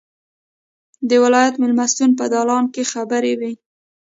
[1.09, 3.53] د ولایت مېلمستون په دالان کې خبرې وې.